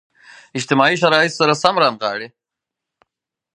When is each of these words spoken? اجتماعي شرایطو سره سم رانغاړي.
اجتماعي 0.57 0.95
شرایطو 1.01 1.37
سره 1.39 1.53
سم 1.63 1.75
رانغاړي. 1.83 2.27